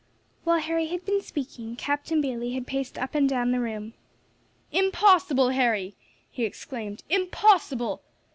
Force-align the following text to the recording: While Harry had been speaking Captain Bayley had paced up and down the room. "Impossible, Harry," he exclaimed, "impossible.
While 0.45 0.57
Harry 0.61 0.87
had 0.87 1.05
been 1.05 1.21
speaking 1.21 1.75
Captain 1.75 2.21
Bayley 2.21 2.53
had 2.53 2.65
paced 2.65 2.97
up 2.97 3.13
and 3.13 3.29
down 3.29 3.51
the 3.51 3.59
room. 3.59 3.93
"Impossible, 4.71 5.49
Harry," 5.49 5.93
he 6.31 6.43
exclaimed, 6.43 7.03
"impossible. 7.07 8.01